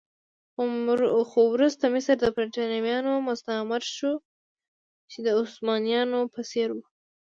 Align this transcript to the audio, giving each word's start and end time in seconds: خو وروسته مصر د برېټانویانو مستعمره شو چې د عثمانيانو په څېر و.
خو 1.31 1.39
وروسته 1.55 1.83
مصر 1.93 2.15
د 2.21 2.25
برېټانویانو 2.35 3.13
مستعمره 3.29 3.87
شو 3.97 4.13
چې 5.11 5.17
د 5.25 5.27
عثمانيانو 5.41 6.19
په 6.33 6.41
څېر 6.49 6.69
و. 6.73 6.77